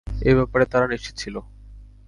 এ 0.21 0.31
ব্যাপারে 0.35 0.65
তারা 0.65 0.85
নিশ্চিত 0.87 1.13
ছিল। 1.17 1.35